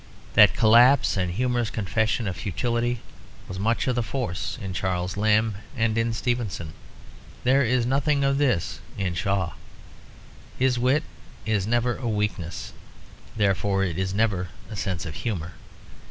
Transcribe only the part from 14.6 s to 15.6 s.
a sense of humour.